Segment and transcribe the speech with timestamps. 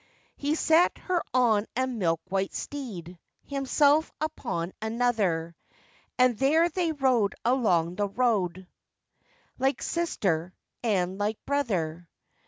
[0.35, 5.55] He set her on a milk white steed, Himself upon another;
[6.17, 8.65] And there they rode along the road,
[9.59, 12.09] Like sister, and like brother.